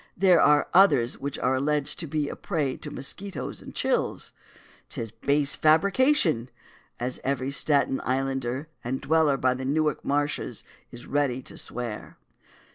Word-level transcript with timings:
There 0.17 0.41
are 0.41 0.67
others 0.73 1.19
which 1.19 1.37
are 1.37 1.53
alleged 1.57 1.99
to 1.99 2.07
be 2.07 2.27
a 2.27 2.35
prey 2.35 2.75
to 2.75 2.89
mosquitoes 2.89 3.61
and 3.61 3.75
chills. 3.75 4.31
'Tis 4.89 5.11
a 5.11 5.25
base 5.27 5.55
fabrication, 5.55 6.49
as 6.99 7.19
every 7.23 7.51
Staten 7.51 8.01
Islander 8.03 8.67
and 8.83 8.99
dweller 8.99 9.37
by 9.37 9.53
the 9.53 9.63
Newark 9.63 10.03
marshes 10.03 10.63
is 10.89 11.05
ready 11.05 11.43
to 11.43 11.55
swear. 11.55 12.17